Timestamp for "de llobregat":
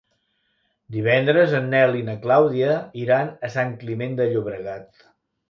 4.23-5.07